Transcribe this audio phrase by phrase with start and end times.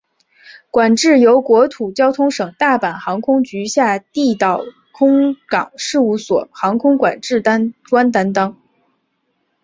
[0.71, 7.39] 管制由国土交通省大阪航空局下地岛空港事务所航空管制
[7.87, 8.57] 官担当。